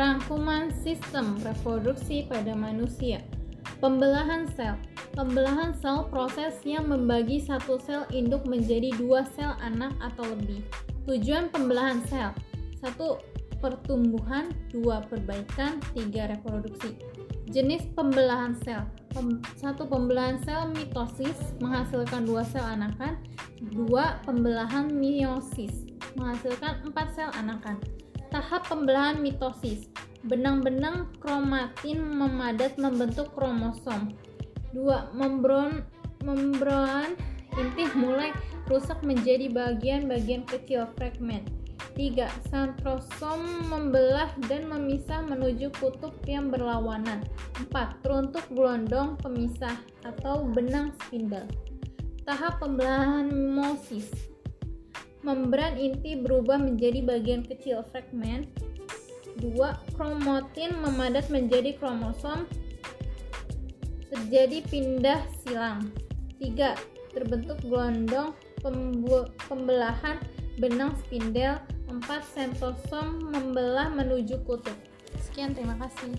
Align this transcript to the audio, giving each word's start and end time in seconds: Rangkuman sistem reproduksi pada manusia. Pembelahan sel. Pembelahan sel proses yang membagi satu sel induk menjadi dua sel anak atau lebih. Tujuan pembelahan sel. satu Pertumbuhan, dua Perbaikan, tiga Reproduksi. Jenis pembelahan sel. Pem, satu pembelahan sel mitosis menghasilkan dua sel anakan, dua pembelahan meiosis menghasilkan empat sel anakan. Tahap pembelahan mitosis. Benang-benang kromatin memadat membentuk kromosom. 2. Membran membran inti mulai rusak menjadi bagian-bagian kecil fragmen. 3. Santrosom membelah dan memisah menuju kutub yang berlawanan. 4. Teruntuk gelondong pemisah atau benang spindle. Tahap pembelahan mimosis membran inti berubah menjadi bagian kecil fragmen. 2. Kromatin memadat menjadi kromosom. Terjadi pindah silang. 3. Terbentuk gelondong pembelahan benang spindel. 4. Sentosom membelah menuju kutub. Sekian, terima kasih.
Rangkuman 0.00 0.72
sistem 0.80 1.36
reproduksi 1.44 2.24
pada 2.24 2.56
manusia. 2.56 3.20
Pembelahan 3.84 4.48
sel. 4.56 4.72
Pembelahan 5.12 5.76
sel 5.76 6.08
proses 6.08 6.56
yang 6.64 6.88
membagi 6.88 7.36
satu 7.44 7.76
sel 7.76 8.08
induk 8.08 8.48
menjadi 8.48 8.96
dua 8.96 9.28
sel 9.36 9.52
anak 9.60 9.92
atau 10.00 10.24
lebih. 10.32 10.64
Tujuan 11.04 11.52
pembelahan 11.52 12.00
sel. 12.08 12.32
satu 12.80 13.20
Pertumbuhan, 13.60 14.48
dua 14.72 15.04
Perbaikan, 15.04 15.84
tiga 15.92 16.32
Reproduksi. 16.32 16.96
Jenis 17.52 17.84
pembelahan 17.92 18.56
sel. 18.64 18.80
Pem, 19.12 19.44
satu 19.60 19.84
pembelahan 19.84 20.40
sel 20.40 20.72
mitosis 20.72 21.36
menghasilkan 21.60 22.24
dua 22.24 22.40
sel 22.48 22.64
anakan, 22.64 23.20
dua 23.68 24.16
pembelahan 24.24 24.88
meiosis 24.88 25.84
menghasilkan 26.16 26.88
empat 26.88 27.12
sel 27.12 27.28
anakan. 27.36 27.76
Tahap 28.30 28.70
pembelahan 28.70 29.18
mitosis. 29.18 29.90
Benang-benang 30.22 31.10
kromatin 31.18 31.98
memadat 31.98 32.78
membentuk 32.78 33.34
kromosom. 33.34 34.14
2. 34.70 35.18
Membran 35.18 35.82
membran 36.22 37.18
inti 37.58 37.90
mulai 37.98 38.30
rusak 38.70 39.02
menjadi 39.02 39.50
bagian-bagian 39.50 40.46
kecil 40.46 40.86
fragmen. 40.94 41.42
3. 41.98 42.30
Santrosom 42.46 43.66
membelah 43.66 44.30
dan 44.46 44.70
memisah 44.70 45.26
menuju 45.26 45.74
kutub 45.82 46.14
yang 46.22 46.54
berlawanan. 46.54 47.26
4. 47.66 47.98
Teruntuk 48.06 48.46
gelondong 48.54 49.18
pemisah 49.18 49.74
atau 50.06 50.46
benang 50.46 50.94
spindle. 51.02 51.50
Tahap 52.22 52.62
pembelahan 52.62 53.26
mimosis 53.26 54.29
membran 55.30 55.78
inti 55.78 56.18
berubah 56.18 56.58
menjadi 56.58 57.06
bagian 57.06 57.46
kecil 57.46 57.86
fragmen. 57.94 58.50
2. 59.38 59.54
Kromatin 59.94 60.74
memadat 60.82 61.30
menjadi 61.30 61.78
kromosom. 61.78 62.50
Terjadi 64.10 64.66
pindah 64.66 65.22
silang. 65.46 65.94
3. 66.42 66.74
Terbentuk 67.14 67.62
gelondong 67.62 68.34
pembelahan 69.46 70.18
benang 70.58 70.98
spindel. 71.06 71.62
4. 71.86 72.02
Sentosom 72.34 73.30
membelah 73.30 73.86
menuju 73.94 74.42
kutub. 74.42 74.74
Sekian, 75.22 75.54
terima 75.54 75.78
kasih. 75.78 76.18